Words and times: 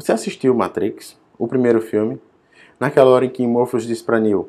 Você 0.00 0.12
assistiu 0.12 0.54
Matrix, 0.54 1.18
o 1.36 1.48
primeiro 1.48 1.80
filme, 1.80 2.20
naquela 2.78 3.10
hora 3.10 3.24
em 3.24 3.28
que 3.28 3.44
Morpheus 3.44 3.84
diz 3.84 4.00
para 4.00 4.20
Neo: 4.20 4.48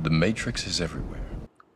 The 0.00 0.08
Matrix 0.08 0.64
is 0.68 0.80
everywhere. 0.80 1.20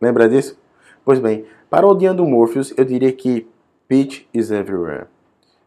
Lembra 0.00 0.28
disso? 0.28 0.56
Pois 1.04 1.18
bem, 1.18 1.44
parodiando 1.68 2.24
Morpheus, 2.24 2.72
eu 2.76 2.84
diria 2.84 3.10
que 3.10 3.48
Peach 3.88 4.28
is 4.32 4.52
everywhere. 4.52 5.06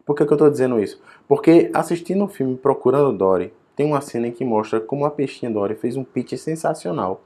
Por 0.06 0.16
que, 0.16 0.26
que 0.26 0.32
eu 0.32 0.36
estou 0.36 0.50
dizendo 0.50 0.80
isso? 0.80 1.02
Porque 1.28 1.70
assistindo 1.74 2.24
o 2.24 2.30
filme 2.30 2.56
Procurando 2.56 3.12
Dory, 3.18 3.52
tem 3.76 3.86
uma 3.86 4.00
cena 4.00 4.28
em 4.28 4.32
que 4.32 4.46
mostra 4.46 4.80
como 4.80 5.04
a 5.04 5.12
peixinha 5.12 5.52
Dory 5.52 5.76
fez 5.76 5.98
um 5.98 6.06
pitch 6.06 6.38
sensacional. 6.38 7.22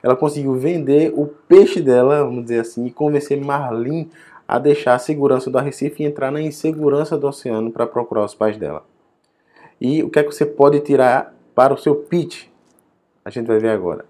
Ela 0.00 0.14
conseguiu 0.14 0.54
vender 0.54 1.12
o 1.16 1.26
peixe 1.26 1.80
dela, 1.80 2.22
vamos 2.22 2.44
dizer 2.44 2.60
assim, 2.60 2.86
e 2.86 2.92
convencer 2.92 3.44
Marlin 3.44 4.08
a 4.46 4.60
deixar 4.60 4.94
a 4.94 5.00
segurança 5.00 5.50
do 5.50 5.58
Recife 5.58 6.04
e 6.04 6.06
entrar 6.06 6.30
na 6.30 6.40
insegurança 6.40 7.18
do 7.18 7.26
oceano 7.26 7.72
para 7.72 7.88
procurar 7.88 8.24
os 8.24 8.36
pais 8.36 8.56
dela. 8.56 8.84
E 9.80 10.02
o 10.02 10.10
que 10.10 10.18
é 10.18 10.22
que 10.22 10.32
você 10.32 10.46
pode 10.46 10.80
tirar 10.80 11.34
para 11.54 11.74
o 11.74 11.78
seu 11.78 11.94
pitch? 11.96 12.44
A 13.24 13.30
gente 13.30 13.46
vai 13.46 13.58
ver 13.58 13.70
agora. 13.70 14.04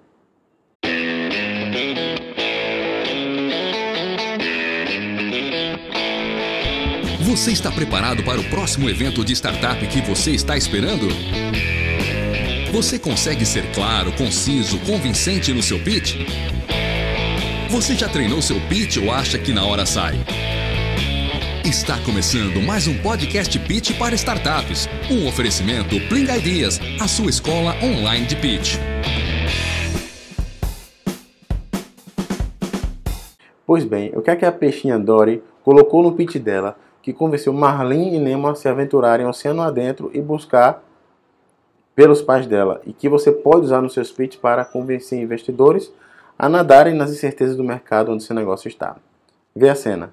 Você 7.21 7.51
está 7.51 7.71
preparado 7.71 8.23
para 8.23 8.39
o 8.39 8.45
próximo 8.45 8.89
evento 8.89 9.25
de 9.25 9.33
startup 9.33 9.85
que 9.87 10.01
você 10.03 10.31
está 10.33 10.57
esperando? 10.57 11.09
Você 12.71 12.99
consegue 12.99 13.45
ser 13.45 13.73
claro, 13.73 14.13
conciso, 14.13 14.79
convincente 14.81 15.53
no 15.53 15.63
seu 15.63 15.83
pitch? 15.83 16.17
Você 17.71 17.95
já 17.95 18.09
treinou 18.09 18.41
seu 18.41 18.61
pitch 18.69 18.99
ou 18.99 19.11
acha 19.11 19.39
que 19.39 19.53
na 19.53 19.65
hora 19.65 19.85
sai? 19.85 20.15
Está 21.65 21.95
começando 22.05 22.61
mais 22.61 22.87
um 22.87 23.01
podcast 23.01 23.59
Pitch 23.61 23.99
para 23.99 24.15
startups. 24.15 24.87
Um 25.11 25.27
oferecimento 25.27 25.97
Pling 26.11 26.31
Ideas, 26.31 26.79
a 27.01 27.09
sua 27.09 27.31
escola 27.31 27.73
online 27.83 28.27
de 28.27 28.37
pitch. 28.37 28.77
Pois 33.67 33.83
bem, 33.83 34.13
o 34.15 34.21
que 34.21 34.31
é 34.31 34.37
que 34.37 34.45
a 34.45 34.53
peixinha 34.53 34.99
Dory 34.99 35.43
colocou 35.65 36.03
no 36.03 36.13
pitch 36.13 36.37
dela 36.37 36.77
que 37.01 37.15
convenceu 37.15 37.51
Marlin 37.55 38.15
e 38.15 38.19
Nemo 38.19 38.47
a 38.49 38.55
se 38.55 38.69
aventurarem 38.69 39.25
oceano 39.25 39.63
adentro 39.63 40.11
e 40.13 40.21
buscar 40.21 40.85
pelos 41.97 42.21
pais 42.21 42.47
dela 42.47 42.83
e 42.85 42.93
que 42.93 43.09
você 43.09 43.33
pode 43.33 43.65
usar 43.65 43.81
nos 43.81 43.95
seus 43.95 44.13
pitches 44.13 44.39
para 44.39 44.67
convencer 44.67 45.19
investidores 45.19 45.91
a 46.39 46.47
nadarem 46.47 46.93
nas 46.93 47.11
incertezas 47.11 47.57
do 47.57 47.65
mercado 47.65 48.13
onde 48.13 48.23
seu 48.23 48.37
negócio 48.37 48.69
está. 48.69 48.97
Vê 49.57 49.71
a 49.71 49.75
cena. 49.75 50.13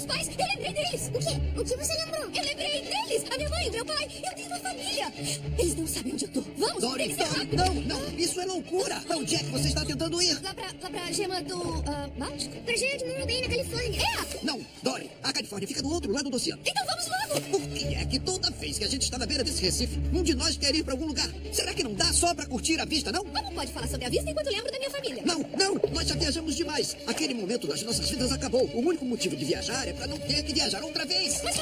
pais, 0.11 0.27
eu 0.27 0.47
lembrei 0.47 0.73
deles. 0.73 1.07
O 1.07 1.19
quê? 1.19 1.59
O 1.59 1.63
que 1.63 1.75
você 1.77 1.93
lembrou? 1.93 2.23
Eu 2.23 2.43
lembrei 2.43 2.81
deles. 2.81 3.23
A 3.31 3.37
minha 3.37 3.49
mãe, 3.49 3.71
meu 3.71 3.85
pai. 3.85 4.09
Eu 4.23 4.35
tenho 4.35 4.47
uma 4.47 4.59
família. 4.59 5.13
Eles 5.57 5.75
não 5.75 5.87
sabem 5.87 6.13
onde 6.13 6.25
eu 6.25 6.31
tô. 6.31 6.41
Vamos, 6.57 6.81
Dory, 6.81 7.03
eles 7.03 7.17
Dory, 7.17 7.55
não, 7.55 7.73
não. 7.73 8.19
Isso 8.19 8.41
é 8.41 8.45
loucura. 8.45 9.01
Onde 9.09 9.35
é 9.35 9.39
que 9.39 9.45
você 9.45 9.67
está 9.69 9.85
tentando 9.85 10.21
ir? 10.21 10.41
Lá 10.41 10.53
pra, 10.53 10.67
lá 10.81 10.89
pra 10.89 11.11
gema 11.11 11.41
do 11.41 11.57
uh, 11.57 11.83
Báltico? 12.17 12.55
Pra 12.63 12.75
gema 12.75 12.97
de 12.97 13.05
Morro 13.05 13.25
Bay, 13.25 13.41
na 13.41 13.47
Califórnia. 13.47 14.01
É! 14.01 14.45
Não, 14.45 14.59
Dory, 14.83 15.09
a 15.23 15.33
Califórnia 15.33 15.67
fica 15.67 15.81
do 15.81 15.91
outro 15.91 16.11
lado 16.11 16.29
do 16.29 16.35
oceano. 16.35 16.61
Então 16.65 16.85
vamos 16.85 17.07
logo. 17.07 17.41
Por 17.51 17.61
que 17.69 17.95
é 17.95 18.05
que 18.05 18.19
toda 18.19 18.51
vez 18.51 18.77
que 18.77 18.83
a 18.83 18.87
gente 18.87 19.03
está 19.03 19.17
na 19.17 19.25
beira 19.25 19.43
desse 19.43 19.61
Recife, 19.61 19.99
um 20.13 20.23
de 20.23 20.35
nós 20.35 20.57
quer 20.57 20.75
ir 20.75 20.83
pra 20.83 20.93
algum 20.93 21.05
lugar? 21.05 21.29
Será 21.51 21.73
que 21.73 21.83
não 21.83 21.93
dá 21.93 22.11
só 22.11 22.33
pra 22.33 22.45
curtir 22.45 22.79
a 22.79 22.85
vista, 22.85 23.11
não? 23.11 23.23
Como 23.23 23.51
pode 23.53 23.71
falar 23.71 23.87
sobre 23.87 24.05
a 24.05 24.09
vista 24.09 24.29
enquanto 24.29 24.47
lembro 24.47 24.71
da 24.71 24.77
minha 24.77 24.91
família? 24.91 25.23
Não, 25.25 25.39
não. 25.57 25.91
Nós 25.93 26.07
já 26.07 26.15
viajamos 26.15 26.55
demais. 26.55 26.97
Aquele 27.07 27.33
momento 27.33 27.67
das 27.67 27.81
nossas 27.83 28.09
vidas 28.09 28.31
acabou. 28.31 28.65
O 28.73 28.79
único 28.79 29.05
motivo 29.05 29.35
de 29.35 29.45
viajar 29.45 29.87
é 29.87 29.93
não 30.07 30.17
ter 30.17 30.43
que 30.43 30.53
viajar 30.53 30.83
outra 30.83 31.05
vez. 31.05 31.41
Mas. 31.43 31.57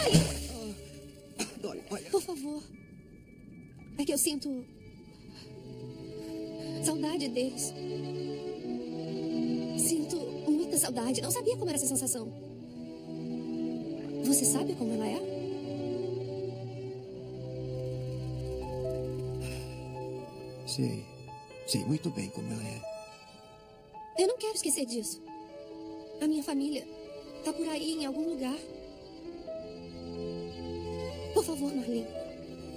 Ah, 1.40 1.46
Dory, 1.62 1.82
olha. 1.90 2.10
Por 2.10 2.22
favor. 2.22 2.64
É 3.98 4.06
que 4.06 4.14
eu 4.14 4.18
sinto... 4.18 4.66
Saudade 6.84 7.28
deles. 7.28 7.74
Sinto 9.78 10.18
muita 10.50 10.78
saudade. 10.78 11.22
Não 11.22 11.32
sabia 11.32 11.58
como 11.58 11.70
era 11.70 11.78
essa 11.78 11.88
sensação. 11.88 12.32
Você 14.24 14.46
sabe 14.46 14.74
como 14.76 14.94
ela 14.94 15.08
é? 15.08 15.20
Sei. 20.66 21.04
Sei 21.68 21.84
muito 21.84 22.10
bem 22.12 22.30
como 22.30 22.52
ela 22.54 22.64
é. 22.64 22.82
Eu 24.18 24.28
não 24.28 24.38
quero 24.38 24.56
esquecer 24.56 24.86
disso. 24.86 25.22
A 26.22 26.28
minha 26.28 26.44
família 26.44 26.88
tá 27.44 27.54
por 27.54 27.68
aí 27.68 27.94
em 27.94 28.06
algum 28.06 28.30
lugar. 28.30 28.58
Por 31.34 31.44
favor, 31.44 31.74
Marlene. 31.74 32.08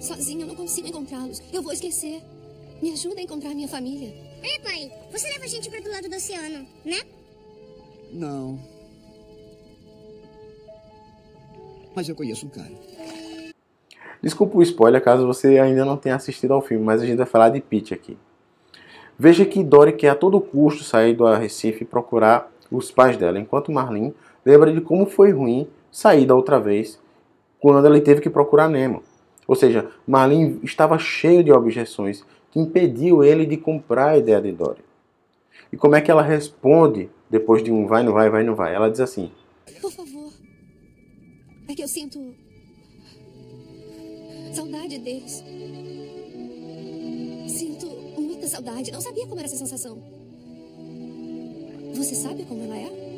Sozinha 0.00 0.44
eu 0.44 0.48
não 0.48 0.54
consigo 0.56 0.88
encontrá-los. 0.88 1.42
Eu 1.52 1.62
vou 1.62 1.72
esquecer. 1.72 2.20
Me 2.82 2.92
ajuda 2.92 3.20
a 3.20 3.22
encontrar 3.22 3.54
minha 3.54 3.68
família. 3.68 4.12
Ei, 4.42 4.58
pai, 4.58 4.90
você 5.10 5.28
leva 5.28 5.44
a 5.44 5.48
gente 5.48 5.70
para 5.70 5.80
do 5.80 5.90
lado 5.90 6.08
do 6.08 6.16
oceano, 6.16 6.66
né? 6.84 7.00
Não. 8.12 8.58
Mas 11.94 12.08
eu 12.08 12.16
conheço 12.16 12.46
um 12.46 12.48
cara. 12.48 12.72
Desculpa 14.20 14.56
o 14.56 14.62
spoiler 14.62 15.02
caso 15.02 15.26
você 15.26 15.58
ainda 15.58 15.84
não 15.84 15.96
tenha 15.96 16.16
assistido 16.16 16.52
ao 16.52 16.62
filme, 16.62 16.84
mas 16.84 17.00
a 17.00 17.06
gente 17.06 17.16
vai 17.16 17.26
falar 17.26 17.50
de 17.50 17.60
Pete 17.60 17.94
aqui. 17.94 18.16
Veja 19.18 19.44
que 19.44 19.62
Dory 19.62 19.92
quer 19.92 20.10
a 20.10 20.14
todo 20.14 20.40
custo 20.40 20.82
sair 20.82 21.14
do 21.14 21.24
Recife 21.32 21.82
e 21.82 21.86
procurar 21.86 22.50
os 22.70 22.90
pais 22.90 23.16
dela, 23.16 23.38
enquanto 23.38 23.70
Marlene 23.70 24.14
lembra 24.44 24.72
de 24.72 24.80
como 24.80 25.06
foi 25.06 25.30
ruim 25.32 25.68
sair 25.90 26.26
da 26.26 26.34
outra 26.34 26.58
vez 26.58 27.00
quando 27.60 27.86
ele 27.86 28.00
teve 28.00 28.20
que 28.20 28.30
procurar 28.30 28.68
Nemo. 28.68 29.02
Ou 29.46 29.54
seja, 29.54 29.90
Marlene 30.06 30.58
estava 30.62 30.98
cheio 30.98 31.44
de 31.44 31.52
objeções 31.52 32.24
que 32.50 32.60
impediu 32.60 33.22
ele 33.22 33.46
de 33.46 33.56
comprar 33.56 34.10
a 34.10 34.18
ideia 34.18 34.40
de 34.40 34.52
Dory. 34.52 34.82
E 35.72 35.76
como 35.76 35.94
é 35.94 36.00
que 36.00 36.10
ela 36.10 36.22
responde 36.22 37.08
depois 37.30 37.62
de 37.62 37.72
um 37.72 37.86
vai, 37.86 38.02
não 38.02 38.12
vai, 38.12 38.28
vai, 38.28 38.44
não 38.44 38.54
vai? 38.54 38.74
Ela 38.74 38.90
diz 38.90 39.00
assim: 39.00 39.30
Por 39.80 39.90
favor. 39.90 40.32
É 41.68 41.74
que 41.74 41.82
eu 41.82 41.88
sinto. 41.88 42.18
Saudade 44.52 44.98
deles. 44.98 45.42
Sinto 47.48 47.86
muita 48.20 48.46
saudade. 48.46 48.92
Não 48.92 49.00
sabia 49.00 49.26
como 49.26 49.38
era 49.38 49.46
essa 49.46 49.56
sensação. 49.56 50.02
Você 51.94 52.14
sabe 52.14 52.44
como 52.44 52.64
ela 52.64 52.76
é? 52.76 53.11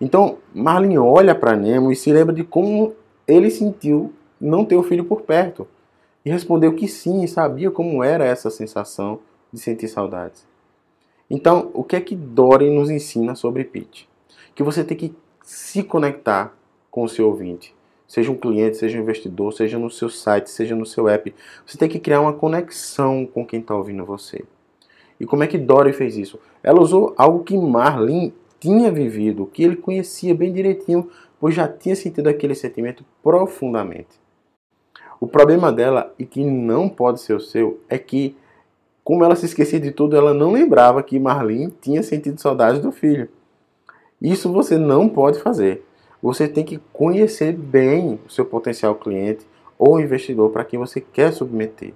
Então, 0.00 0.38
Marlin 0.54 0.96
olha 0.96 1.34
para 1.34 1.56
Nemo 1.56 1.92
e 1.92 1.96
se 1.96 2.12
lembra 2.12 2.34
de 2.34 2.42
como 2.42 2.94
ele 3.28 3.50
sentiu 3.50 4.12
não 4.40 4.64
ter 4.64 4.76
o 4.76 4.82
filho 4.82 5.04
por 5.04 5.22
perto. 5.22 5.68
E 6.24 6.30
respondeu 6.30 6.74
que 6.74 6.88
sim, 6.88 7.26
sabia 7.26 7.70
como 7.70 8.02
era 8.02 8.24
essa 8.24 8.50
sensação 8.50 9.20
de 9.52 9.60
sentir 9.60 9.88
saudades. 9.88 10.46
Então, 11.28 11.70
o 11.74 11.84
que 11.84 11.96
é 11.96 12.00
que 12.00 12.16
Dory 12.16 12.70
nos 12.70 12.90
ensina 12.90 13.34
sobre 13.34 13.64
Pete? 13.64 14.08
Que 14.54 14.62
você 14.62 14.82
tem 14.82 14.96
que 14.96 15.14
se 15.42 15.82
conectar 15.82 16.54
com 16.90 17.04
o 17.04 17.08
seu 17.08 17.26
ouvinte. 17.26 17.74
Seja 18.06 18.32
um 18.32 18.36
cliente, 18.36 18.76
seja 18.76 18.98
um 18.98 19.02
investidor, 19.02 19.52
seja 19.52 19.78
no 19.78 19.88
seu 19.88 20.08
site, 20.08 20.50
seja 20.50 20.74
no 20.74 20.84
seu 20.84 21.08
app. 21.08 21.32
Você 21.64 21.78
tem 21.78 21.88
que 21.88 22.00
criar 22.00 22.20
uma 22.20 22.32
conexão 22.32 23.24
com 23.24 23.46
quem 23.46 23.60
está 23.60 23.74
ouvindo 23.76 24.04
você. 24.04 24.44
E 25.20 25.24
como 25.24 25.44
é 25.44 25.46
que 25.46 25.56
Dory 25.56 25.92
fez 25.92 26.16
isso? 26.16 26.38
Ela 26.62 26.80
usou 26.80 27.14
algo 27.16 27.44
que 27.44 27.56
Marlin 27.56 28.32
tinha 28.60 28.92
vivido, 28.92 29.46
que 29.46 29.64
ele 29.64 29.74
conhecia 29.74 30.34
bem 30.34 30.52
direitinho, 30.52 31.10
pois 31.40 31.54
já 31.54 31.66
tinha 31.66 31.96
sentido 31.96 32.28
aquele 32.28 32.54
sentimento 32.54 33.02
profundamente. 33.22 34.20
O 35.18 35.26
problema 35.26 35.72
dela, 35.72 36.14
e 36.18 36.24
que 36.24 36.44
não 36.44 36.88
pode 36.88 37.20
ser 37.20 37.34
o 37.34 37.40
seu, 37.40 37.80
é 37.88 37.98
que, 37.98 38.36
como 39.02 39.24
ela 39.24 39.34
se 39.34 39.46
esquecia 39.46 39.80
de 39.80 39.90
tudo, 39.90 40.16
ela 40.16 40.34
não 40.34 40.52
lembrava 40.52 41.02
que 41.02 41.18
Marlene 41.18 41.74
tinha 41.80 42.02
sentido 42.02 42.40
saudade 42.40 42.80
do 42.80 42.92
filho. 42.92 43.28
Isso 44.20 44.52
você 44.52 44.76
não 44.76 45.08
pode 45.08 45.40
fazer. 45.40 45.84
Você 46.22 46.46
tem 46.46 46.64
que 46.64 46.78
conhecer 46.92 47.52
bem 47.52 48.20
o 48.26 48.30
seu 48.30 48.44
potencial 48.44 48.94
cliente 48.94 49.46
ou 49.78 49.98
investidor 49.98 50.50
para 50.50 50.64
quem 50.64 50.78
você 50.78 51.00
quer 51.00 51.32
submeter, 51.32 51.94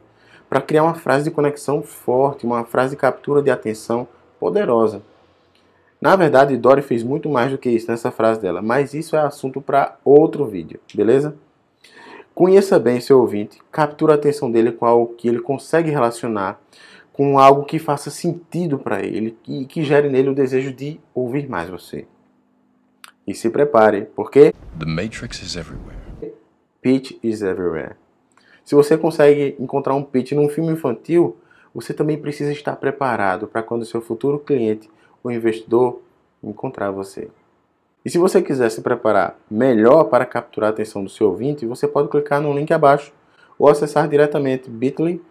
para 0.48 0.62
criar 0.62 0.84
uma 0.84 0.94
frase 0.94 1.24
de 1.24 1.30
conexão 1.30 1.82
forte, 1.82 2.46
uma 2.46 2.64
frase 2.64 2.94
de 2.94 3.00
captura 3.00 3.42
de 3.42 3.50
atenção 3.50 4.08
poderosa. 4.40 5.02
Na 6.04 6.16
verdade, 6.16 6.58
Dory 6.58 6.82
fez 6.82 7.02
muito 7.02 7.30
mais 7.30 7.50
do 7.50 7.56
que 7.56 7.70
isso 7.70 7.90
nessa 7.90 8.10
frase 8.10 8.38
dela, 8.38 8.60
mas 8.60 8.92
isso 8.92 9.16
é 9.16 9.20
assunto 9.20 9.62
para 9.62 9.96
outro 10.04 10.44
vídeo, 10.44 10.78
beleza? 10.94 11.34
Conheça 12.34 12.78
bem 12.78 13.00
seu 13.00 13.20
ouvinte, 13.20 13.58
capture 13.72 14.12
a 14.12 14.14
atenção 14.14 14.50
dele 14.50 14.70
com 14.70 14.84
algo 14.84 15.14
que 15.14 15.26
ele 15.26 15.40
consegue 15.40 15.90
relacionar 15.90 16.60
com 17.10 17.38
algo 17.38 17.64
que 17.64 17.78
faça 17.78 18.10
sentido 18.10 18.78
para 18.78 19.02
ele 19.02 19.34
e 19.48 19.64
que 19.64 19.82
gere 19.82 20.10
nele 20.10 20.28
o 20.28 20.34
desejo 20.34 20.74
de 20.74 21.00
ouvir 21.14 21.48
mais 21.48 21.70
você. 21.70 22.06
E 23.26 23.32
se 23.32 23.48
prepare, 23.48 24.06
porque 24.14 24.52
The 24.78 24.84
Matrix 24.84 25.40
is 25.40 25.56
everywhere. 25.56 25.96
Pitch 26.82 27.12
is 27.22 27.40
everywhere. 27.40 27.94
Se 28.62 28.74
você 28.74 28.98
consegue 28.98 29.56
encontrar 29.58 29.94
um 29.94 30.02
pitch 30.02 30.32
num 30.32 30.50
filme 30.50 30.70
infantil, 30.70 31.38
você 31.74 31.94
também 31.94 32.18
precisa 32.18 32.52
estar 32.52 32.76
preparado 32.76 33.46
para 33.46 33.62
quando 33.62 33.86
seu 33.86 34.02
futuro 34.02 34.38
cliente 34.38 34.90
ou 35.24 35.32
investidor 35.32 36.02
encontrar 36.42 36.90
você. 36.90 37.28
E 38.04 38.10
se 38.10 38.18
você 38.18 38.42
quiser 38.42 38.70
se 38.70 38.82
preparar 38.82 39.38
melhor 39.50 40.04
para 40.04 40.26
capturar 40.26 40.68
a 40.68 40.72
atenção 40.74 41.02
do 41.02 41.08
seu 41.08 41.28
ouvinte, 41.28 41.64
você 41.64 41.88
pode 41.88 42.08
clicar 42.08 42.40
no 42.42 42.52
link 42.52 42.70
abaixo 42.70 43.12
ou 43.58 43.66
acessar 43.66 44.06
diretamente 44.06 44.68
bit.ly 44.68 45.22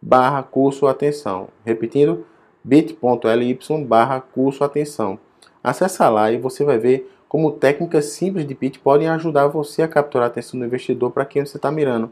barra 0.00 0.42
curso 0.42 0.86
atenção. 0.86 1.48
Repetindo, 1.64 2.24
bit.ly 2.62 3.58
barra 3.84 4.20
curso 4.20 4.62
atenção. 4.62 5.18
Acesse 5.62 6.02
lá 6.04 6.30
e 6.30 6.38
você 6.38 6.64
vai 6.64 6.78
ver 6.78 7.10
como 7.28 7.52
técnicas 7.52 8.06
simples 8.06 8.46
de 8.46 8.54
pitch 8.54 8.78
podem 8.78 9.08
ajudar 9.08 9.48
você 9.48 9.82
a 9.82 9.88
capturar 9.88 10.28
a 10.28 10.30
atenção 10.30 10.58
do 10.58 10.66
investidor 10.66 11.10
para 11.10 11.24
quem 11.24 11.44
você 11.44 11.58
está 11.58 11.70
mirando. 11.70 12.10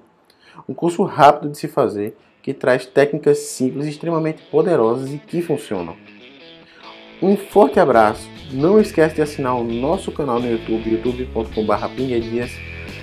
Um 0.69 0.75
curso 0.75 1.02
rápido 1.05 1.50
de 1.50 1.58
se 1.58 1.69
fazer 1.69 2.17
que 2.43 2.52
traz 2.52 2.87
técnicas 2.87 3.38
simples 3.38 3.87
extremamente 3.87 4.43
poderosas 4.50 5.12
e 5.12 5.19
que 5.19 5.43
funcionam. 5.43 5.96
Um 7.20 7.37
forte 7.37 7.81
abraço. 7.81 8.29
Não 8.53 8.81
esquece 8.81 9.17
de 9.17 9.23
assinar 9.23 9.55
o 9.56 9.65
nosso 9.65 10.11
canal 10.11 10.41
no 10.41 10.50
YouTube, 10.50 10.91
youtube.com.br 10.91 11.88
pinguedias. 11.94 12.50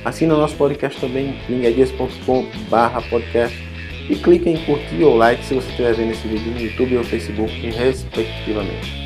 Assina 0.04 0.36
nosso 0.36 0.56
podcast 0.56 1.00
também, 1.00 1.36
pinguedias.com.br 1.48 3.10
podcast. 3.10 3.66
E 4.10 4.16
clique 4.16 4.50
em 4.50 4.58
curtir 4.66 5.04
ou 5.04 5.18
like 5.18 5.44
se 5.44 5.56
você 5.56 5.68
estiver 5.68 5.94
vendo 5.96 6.12
esse 6.12 6.28
vídeo 6.28 6.52
no 6.52 6.60
YouTube 6.60 6.98
ou 6.98 7.04
Facebook, 7.04 7.70
respectivamente. 7.72 9.06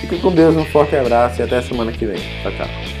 Fique 0.00 0.18
com 0.20 0.32
Deus, 0.32 0.56
um 0.56 0.64
forte 0.66 0.96
abraço 0.96 1.40
e 1.40 1.44
até 1.44 1.60
semana 1.60 1.92
que 1.92 2.06
vem. 2.06 2.18
Tchau, 2.42 2.52
tchau. 2.52 2.97